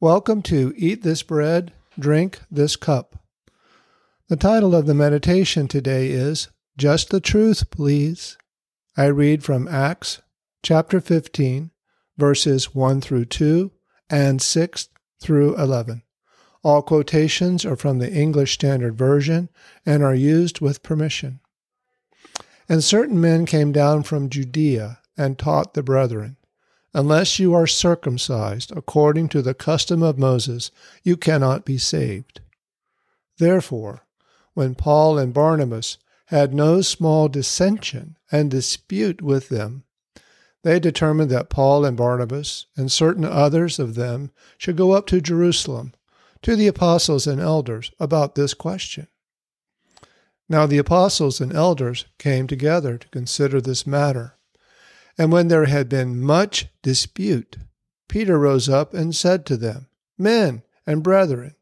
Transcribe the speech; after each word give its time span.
Welcome 0.00 0.42
to 0.42 0.74
Eat 0.76 1.02
This 1.04 1.22
Bread, 1.22 1.72
Drink 1.98 2.40
This 2.50 2.76
Cup. 2.76 3.18
The 4.28 4.36
title 4.36 4.74
of 4.74 4.84
the 4.84 4.92
meditation 4.92 5.68
today 5.68 6.10
is 6.10 6.48
Just 6.76 7.08
the 7.08 7.18
Truth, 7.18 7.70
Please. 7.70 8.36
I 8.94 9.06
read 9.06 9.42
from 9.42 9.66
Acts 9.66 10.20
chapter 10.62 11.00
15, 11.00 11.70
verses 12.18 12.74
1 12.74 13.00
through 13.00 13.24
2 13.24 13.72
and 14.10 14.42
6 14.42 14.88
through 15.18 15.56
11. 15.56 16.02
All 16.62 16.82
quotations 16.82 17.64
are 17.64 17.74
from 17.74 17.98
the 17.98 18.12
English 18.12 18.52
Standard 18.52 18.98
Version 18.98 19.48
and 19.86 20.02
are 20.02 20.14
used 20.14 20.60
with 20.60 20.82
permission. 20.82 21.40
And 22.68 22.84
certain 22.84 23.18
men 23.18 23.46
came 23.46 23.72
down 23.72 24.02
from 24.02 24.28
Judea 24.28 24.98
and 25.16 25.38
taught 25.38 25.72
the 25.72 25.82
brethren 25.82 26.36
Unless 26.96 27.38
you 27.38 27.52
are 27.52 27.66
circumcised 27.66 28.72
according 28.74 29.28
to 29.28 29.42
the 29.42 29.52
custom 29.52 30.02
of 30.02 30.18
Moses, 30.18 30.70
you 31.02 31.14
cannot 31.18 31.66
be 31.66 31.76
saved. 31.76 32.40
Therefore, 33.36 34.06
when 34.54 34.74
Paul 34.74 35.18
and 35.18 35.34
Barnabas 35.34 35.98
had 36.28 36.54
no 36.54 36.80
small 36.80 37.28
dissension 37.28 38.16
and 38.32 38.50
dispute 38.50 39.20
with 39.20 39.50
them, 39.50 39.84
they 40.62 40.80
determined 40.80 41.30
that 41.32 41.50
Paul 41.50 41.84
and 41.84 41.98
Barnabas 41.98 42.64
and 42.78 42.90
certain 42.90 43.26
others 43.26 43.78
of 43.78 43.94
them 43.94 44.30
should 44.56 44.78
go 44.78 44.92
up 44.92 45.06
to 45.08 45.20
Jerusalem 45.20 45.92
to 46.40 46.56
the 46.56 46.66
apostles 46.66 47.26
and 47.26 47.42
elders 47.42 47.90
about 48.00 48.36
this 48.36 48.54
question. 48.54 49.06
Now 50.48 50.64
the 50.64 50.78
apostles 50.78 51.42
and 51.42 51.52
elders 51.52 52.06
came 52.16 52.46
together 52.46 52.96
to 52.96 53.08
consider 53.08 53.60
this 53.60 53.86
matter. 53.86 54.35
And 55.18 55.32
when 55.32 55.48
there 55.48 55.64
had 55.64 55.88
been 55.88 56.20
much 56.20 56.68
dispute, 56.82 57.56
Peter 58.08 58.38
rose 58.38 58.68
up 58.68 58.94
and 58.94 59.14
said 59.14 59.46
to 59.46 59.56
them, 59.56 59.88
Men 60.18 60.62
and 60.86 61.02
brethren, 61.02 61.54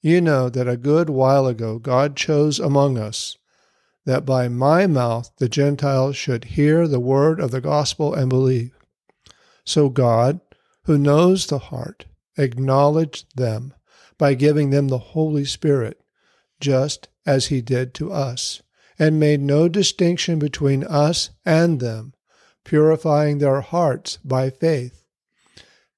you 0.00 0.20
know 0.20 0.48
that 0.48 0.68
a 0.68 0.76
good 0.76 1.10
while 1.10 1.46
ago 1.46 1.78
God 1.78 2.16
chose 2.16 2.58
among 2.58 2.98
us 2.98 3.36
that 4.04 4.26
by 4.26 4.48
my 4.48 4.86
mouth 4.86 5.30
the 5.38 5.48
Gentiles 5.48 6.16
should 6.16 6.44
hear 6.44 6.88
the 6.88 7.00
word 7.00 7.40
of 7.40 7.50
the 7.50 7.60
gospel 7.60 8.14
and 8.14 8.28
believe. 8.28 8.72
So 9.64 9.88
God, 9.88 10.40
who 10.84 10.98
knows 10.98 11.46
the 11.46 11.58
heart, 11.58 12.06
acknowledged 12.36 13.36
them 13.36 13.74
by 14.18 14.34
giving 14.34 14.70
them 14.70 14.88
the 14.88 14.98
Holy 14.98 15.44
Spirit, 15.44 16.00
just 16.60 17.08
as 17.24 17.46
he 17.46 17.60
did 17.60 17.94
to 17.94 18.12
us, 18.12 18.62
and 18.98 19.20
made 19.20 19.40
no 19.40 19.68
distinction 19.68 20.38
between 20.38 20.84
us 20.84 21.30
and 21.44 21.80
them 21.80 22.14
purifying 22.64 23.38
their 23.38 23.60
hearts 23.60 24.18
by 24.24 24.50
faith. 24.50 25.04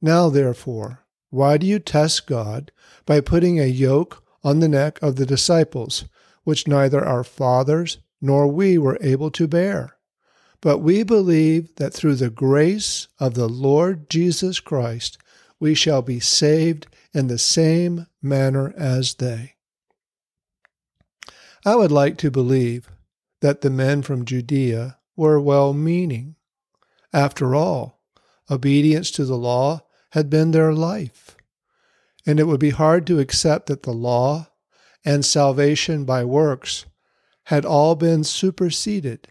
Now, 0.00 0.28
therefore, 0.28 1.04
why 1.30 1.56
do 1.56 1.66
you 1.66 1.78
test 1.78 2.26
God 2.26 2.70
by 3.06 3.20
putting 3.20 3.58
a 3.58 3.66
yoke 3.66 4.22
on 4.42 4.60
the 4.60 4.68
neck 4.68 5.00
of 5.02 5.16
the 5.16 5.26
disciples, 5.26 6.04
which 6.44 6.68
neither 6.68 7.04
our 7.04 7.24
fathers 7.24 7.98
nor 8.20 8.46
we 8.46 8.78
were 8.78 8.98
able 9.00 9.30
to 9.32 9.48
bear? 9.48 9.96
But 10.60 10.78
we 10.78 11.02
believe 11.02 11.74
that 11.76 11.92
through 11.92 12.14
the 12.14 12.30
grace 12.30 13.08
of 13.18 13.34
the 13.34 13.48
Lord 13.48 14.08
Jesus 14.08 14.60
Christ 14.60 15.18
we 15.60 15.74
shall 15.74 16.02
be 16.02 16.20
saved 16.20 16.86
in 17.12 17.28
the 17.28 17.38
same 17.38 18.06
manner 18.22 18.74
as 18.76 19.14
they. 19.14 19.54
I 21.64 21.76
would 21.76 21.92
like 21.92 22.18
to 22.18 22.30
believe 22.30 22.90
that 23.40 23.62
the 23.62 23.70
men 23.70 24.02
from 24.02 24.24
Judea 24.24 24.98
were 25.16 25.40
well 25.40 25.72
meaning. 25.72 26.36
After 27.14 27.54
all, 27.54 28.00
obedience 28.50 29.12
to 29.12 29.24
the 29.24 29.38
law 29.38 29.82
had 30.10 30.28
been 30.28 30.50
their 30.50 30.74
life. 30.74 31.36
And 32.26 32.40
it 32.40 32.44
would 32.44 32.58
be 32.58 32.70
hard 32.70 33.06
to 33.06 33.20
accept 33.20 33.66
that 33.66 33.84
the 33.84 33.92
law 33.92 34.48
and 35.04 35.24
salvation 35.24 36.04
by 36.04 36.24
works 36.24 36.86
had 37.44 37.64
all 37.64 37.94
been 37.94 38.24
superseded 38.24 39.28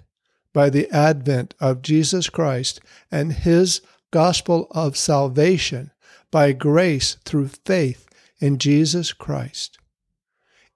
by 0.53 0.69
the 0.69 0.90
advent 0.91 1.56
of 1.59 1.81
Jesus 1.81 2.30
Christ 2.30 2.80
and 3.12 3.34
his 3.34 3.81
gospel 4.12 4.68
of 4.72 4.96
salvation 4.96 5.91
by 6.31 6.53
grace 6.53 7.18
through 7.25 7.50
faith 7.66 8.08
in 8.40 8.59
Jesus 8.59 9.12
Christ. 9.12 9.78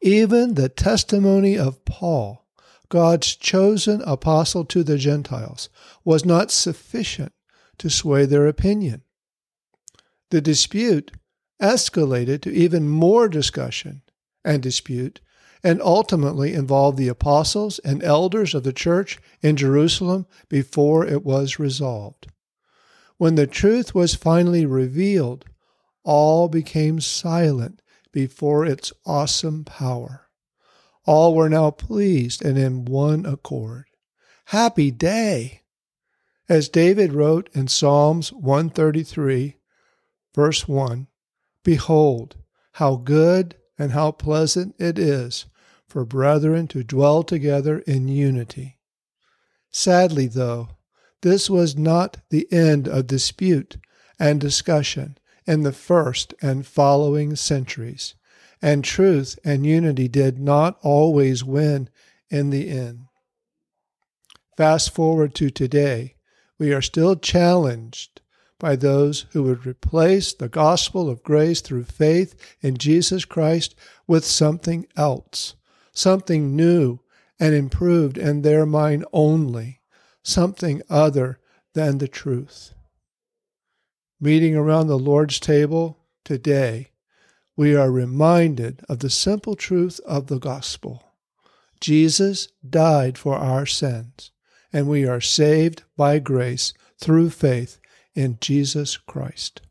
Even 0.02 0.56
the 0.56 0.70
testimony 0.70 1.58
of 1.58 1.86
Paul 1.86 2.47
God's 2.90 3.36
chosen 3.36 4.02
apostle 4.04 4.66
to 4.66 4.84
the 4.84 4.98
Gentiles, 4.98 5.70
was 6.06 6.26
not 6.26 6.52
sufficient 6.52 7.34
to 7.78 7.90
sway 7.90 8.26
their 8.26 8.48
opinion. 8.48 9.04
The 10.30 10.42
dispute 10.42 11.12
escalated 11.62 12.42
to 12.42 12.54
even 12.54 12.88
more 12.88 13.28
discussion 13.28 14.02
and 14.44 14.62
dispute 14.62 15.20
and 15.64 15.82
ultimately 15.82 16.54
involved 16.54 16.98
the 16.98 17.08
apostles 17.08 17.80
and 17.80 18.04
elders 18.04 18.54
of 18.54 18.64
the 18.64 18.74
church 18.74 19.20
in 19.42 19.58
Jerusalem 19.58 20.28
before 20.50 21.06
it 21.06 21.26
was 21.26 21.60
resolved. 21.60 22.28
When 23.18 23.36
the 23.36 23.48
truth 23.48 23.96
was 23.96 24.14
finally 24.16 24.66
revealed, 24.66 25.46
all 26.04 26.48
became 26.48 27.02
silent 27.02 27.82
before 28.12 28.66
its 28.66 28.94
awesome 29.06 29.64
power. 29.66 30.27
All 31.08 31.34
were 31.34 31.50
now 31.50 31.72
pleased 31.72 32.44
and 32.44 32.58
in 32.58 32.84
one 32.84 33.26
accord. 33.26 33.86
Happy 34.48 34.92
day! 34.92 35.62
As 36.50 36.68
David 36.68 37.14
wrote 37.14 37.50
in 37.54 37.70
Psalms 37.70 38.34
133, 38.34 39.56
verse 40.36 40.68
1 40.68 41.08
Behold, 41.64 42.36
how 42.74 42.98
good 42.98 43.56
and 43.80 43.94
how 43.94 44.12
pleasant 44.12 44.76
it 44.80 45.00
is 45.00 45.46
for 45.88 46.04
brethren 46.04 46.68
to 46.68 46.84
dwell 46.84 47.24
together 47.24 47.80
in 47.80 48.10
unity. 48.10 48.78
Sadly, 49.72 50.28
though, 50.28 50.70
this 51.22 51.50
was 51.50 51.78
not 51.78 52.18
the 52.30 52.52
end 52.52 52.88
of 52.88 53.08
dispute 53.08 53.78
and 54.20 54.42
discussion 54.42 55.18
in 55.46 55.64
the 55.64 55.72
first 55.72 56.34
and 56.42 56.68
following 56.68 57.38
centuries 57.38 58.16
and 58.62 58.84
truth 58.84 59.38
and 59.44 59.66
unity 59.66 60.08
did 60.08 60.40
not 60.40 60.78
always 60.82 61.44
win 61.44 61.90
in 62.30 62.50
the 62.50 62.70
end. 62.70 63.06
Fast 64.56 64.94
forward 64.94 65.36
to 65.36 65.50
today, 65.50 66.16
we 66.58 66.74
are 66.74 66.82
still 66.82 67.16
challenged 67.16 68.22
by 68.60 68.76
those 68.76 69.28
who 69.32 69.44
would 69.44 69.68
replace 69.68 70.34
the 70.34 70.50
gospel 70.50 71.10
of 71.10 71.22
grace 71.22 71.62
through 71.62 71.84
faith 71.84 72.58
in 72.62 72.78
Jesus 72.78 73.24
Christ 73.24 73.76
with 74.08 74.26
something 74.26 74.88
else, 74.96 75.56
something 75.92 76.56
new 76.56 77.00
and 77.40 77.54
improved 77.54 78.18
in 78.18 78.42
their 78.42 78.66
mind 78.66 79.06
only, 79.14 79.82
something 80.24 80.82
other 80.90 81.40
than 81.76 82.00
the 82.00 82.08
truth. 82.08 82.74
Meeting 84.20 84.56
around 84.56 84.88
the 84.88 84.98
Lord's 84.98 85.40
table 85.40 86.00
today 86.26 86.90
we 87.58 87.76
are 87.76 87.92
reminded 87.92 88.86
of 88.88 89.00
the 89.00 89.10
simple 89.10 89.56
truth 89.56 90.00
of 90.06 90.28
the 90.28 90.38
gospel. 90.38 91.04
Jesus 91.82 92.50
died 92.68 93.18
for 93.18 93.36
our 93.36 93.66
sins, 93.66 94.32
and 94.72 94.88
we 94.88 95.08
are 95.08 95.20
saved 95.20 95.82
by 95.98 96.20
grace 96.20 96.74
through 97.00 97.32
faith 97.32 97.80
in 98.14 98.38
Jesus 98.40 98.96
Christ. 98.96 99.62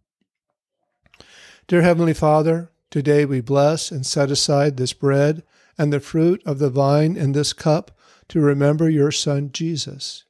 Dear 1.69 1.83
Heavenly 1.83 2.15
Father, 2.15 2.71
today 2.91 3.25
we 3.25 3.41
bless 3.41 3.93
and 3.93 4.05
set 4.05 4.33
aside 4.33 4.77
this 4.77 4.93
bread 4.93 5.45
and 5.79 5.93
the 5.93 6.01
fruit 6.01 6.43
of 6.45 6.59
the 6.59 6.71
vine 6.71 7.17
in 7.17 7.33
this 7.33 7.53
cup 7.53 7.97
to 8.29 8.41
remember 8.41 8.91
your 8.91 9.13
Son 9.13 9.51
Jesus. 9.53 10.25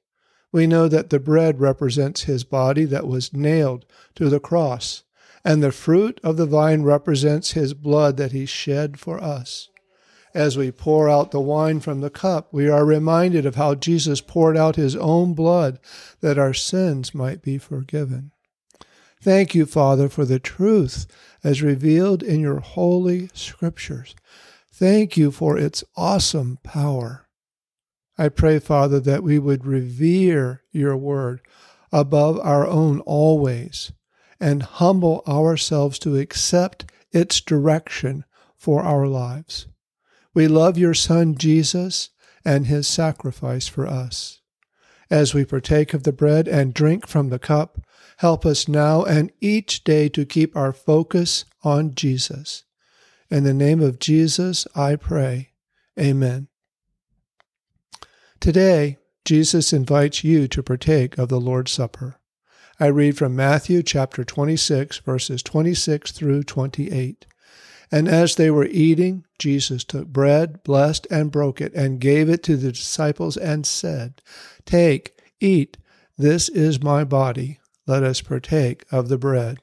We 0.53 0.67
know 0.67 0.88
that 0.88 1.09
the 1.09 1.21
bread 1.21 1.59
represents 1.59 2.25
his 2.25 2.44
body 2.44 2.84
that 2.84 3.06
was 3.06 3.33
nailed 3.33 3.87
to 4.15 4.28
the 4.28 4.41
cross 4.41 5.05
and 5.46 5.62
the 5.62 5.70
fruit 5.70 6.20
of 6.24 6.36
the 6.36 6.44
vine 6.44 6.82
represents 6.82 7.52
his 7.52 7.72
blood 7.72 8.16
that 8.16 8.32
he 8.32 8.44
shed 8.44 8.98
for 8.98 9.22
us. 9.22 9.69
As 10.34 10.58
we 10.58 10.72
pour 10.72 11.08
out 11.08 11.31
the 11.31 11.40
wine 11.40 11.78
from 11.78 12.00
the 12.00 12.10
cup, 12.10 12.52
we 12.52 12.69
are 12.69 12.84
reminded 12.84 13.46
of 13.46 13.54
how 13.54 13.76
Jesus 13.76 14.20
poured 14.20 14.56
out 14.56 14.75
his 14.75 14.96
own 14.96 15.34
blood 15.34 15.78
that 16.20 16.37
our 16.37 16.52
sins 16.52 17.14
might 17.14 17.43
be 17.43 17.58
forgiven. 17.58 18.32
Thank 19.22 19.54
you, 19.54 19.66
Father, 19.66 20.08
for 20.08 20.25
the 20.25 20.40
truth 20.40 21.06
as 21.44 21.62
revealed 21.62 22.25
in 22.25 22.40
your 22.40 22.58
holy 22.58 23.31
scriptures. 23.32 24.16
Thank 24.72 25.16
you 25.16 25.31
for 25.31 25.56
its 25.56 25.84
awesome 25.96 26.58
power. 26.64 27.28
I 28.19 28.31
pray, 28.31 28.58
Father, 28.58 28.99
that 28.99 29.22
we 29.22 29.38
would 29.38 29.64
revere 29.64 30.64
your 30.72 30.96
word 30.96 31.40
above 31.92 32.40
our 32.40 32.66
own 32.66 32.99
always 33.02 33.92
and 34.41 34.62
humble 34.62 35.23
ourselves 35.27 35.99
to 36.00 36.17
accept 36.17 36.91
its 37.12 37.41
direction 37.41 38.25
for 38.56 38.83
our 38.83 39.06
lives. 39.06 39.67
We 40.35 40.49
love 40.49 40.77
your 40.77 40.94
Son, 40.94 41.37
Jesus, 41.37 42.11
and 42.44 42.67
his 42.67 42.87
sacrifice 42.87 43.69
for 43.69 43.87
us. 43.87 44.41
As 45.11 45.35
we 45.35 45.44
partake 45.44 45.94
of 45.94 46.03
the 46.03 46.12
bread 46.12 46.49
and 46.49 46.75
drink 46.75 47.06
from 47.06 47.29
the 47.29 47.38
cup, 47.38 47.79
Help 48.19 48.47
us 48.47 48.67
now 48.67 49.05
and 49.05 49.31
each 49.41 49.85
day 49.85 50.09
to 50.09 50.25
keep 50.25 50.56
our 50.56 50.73
focus 50.73 51.44
on 51.62 51.94
Jesus. 51.94 52.65
In 53.31 53.44
the 53.44 53.53
name 53.53 53.83
of 53.83 53.99
Jesus, 53.99 54.67
I 54.75 54.97
pray. 54.97 55.50
Amen. 55.99 56.49
Today, 58.41 58.99
Jesus 59.25 59.73
invites 59.73 60.25
you 60.25 60.49
to 60.49 60.62
partake 60.62 61.19
of 61.19 61.29
the 61.29 61.41
Lord's 61.41 61.73
Supper. 61.73 62.19
I 62.78 62.88
read 62.88 63.17
from 63.17 63.34
Matthew 63.34 63.82
chapter 63.82 64.23
26, 64.23 64.99
verses 64.99 65.43
26 65.43 66.12
through 66.12 66.43
28. 66.43 67.25
And 67.90 68.06
as 68.06 68.34
they 68.34 68.50
were 68.50 68.67
eating, 68.67 69.25
Jesus 69.38 69.82
took 69.82 70.08
bread, 70.08 70.62
blessed 70.62 71.06
and 71.11 71.32
broke 71.32 71.62
it, 71.62 71.73
and 71.73 71.99
gave 71.99 72.28
it 72.28 72.43
to 72.43 72.56
the 72.56 72.73
disciples 72.73 73.38
and 73.38 73.64
said, 73.64 74.20
Take, 74.67 75.19
eat, 75.40 75.78
this 76.19 76.50
is 76.50 76.82
my 76.82 77.02
body. 77.02 77.61
Let 77.87 78.02
us 78.02 78.20
partake 78.20 78.84
of 78.93 79.08
the 79.08 79.17
bread. 79.17 79.56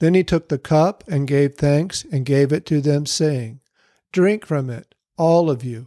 Then 0.00 0.14
he 0.14 0.24
took 0.24 0.48
the 0.48 0.58
cup 0.58 1.04
and 1.06 1.28
gave 1.28 1.54
thanks 1.54 2.04
and 2.10 2.26
gave 2.26 2.52
it 2.52 2.66
to 2.66 2.80
them, 2.80 3.06
saying, 3.06 3.60
Drink 4.10 4.44
from 4.44 4.70
it, 4.70 4.96
all 5.16 5.50
of 5.50 5.62
you, 5.62 5.86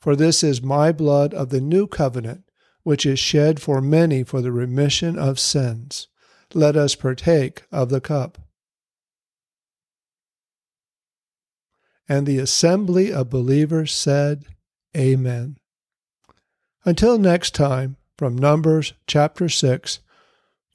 for 0.00 0.16
this 0.16 0.42
is 0.42 0.62
my 0.62 0.90
blood 0.90 1.34
of 1.34 1.50
the 1.50 1.60
new 1.60 1.86
covenant, 1.86 2.44
which 2.82 3.06
is 3.06 3.18
shed 3.18 3.60
for 3.60 3.80
many 3.80 4.22
for 4.22 4.40
the 4.40 4.52
remission 4.52 5.18
of 5.18 5.38
sins. 5.38 6.08
Let 6.54 6.76
us 6.76 6.94
partake 6.94 7.62
of 7.70 7.88
the 7.88 8.00
cup. 8.00 8.38
And 12.08 12.26
the 12.26 12.38
assembly 12.38 13.12
of 13.12 13.30
believers 13.30 13.92
said, 13.92 14.44
Amen. 14.96 15.56
Until 16.84 17.16
next 17.16 17.54
time, 17.54 17.96
from 18.18 18.36
Numbers 18.36 18.92
chapter 19.06 19.48
6, 19.48 20.00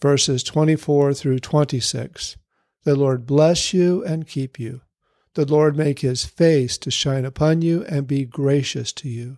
verses 0.01 0.43
24 0.43 1.13
through 1.13 1.39
26, 1.39 2.37
the 2.83 2.95
Lord 2.95 3.25
bless 3.25 3.73
you 3.73 4.03
and 4.03 4.27
keep 4.27 4.59
you. 4.59 4.81
The 5.33 5.45
Lord 5.45 5.77
make 5.77 5.99
his 5.99 6.25
face 6.25 6.77
to 6.79 6.89
shine 6.89 7.25
upon 7.25 7.61
you 7.61 7.83
and 7.85 8.07
be 8.07 8.25
gracious 8.25 8.91
to 8.93 9.09
you. 9.09 9.37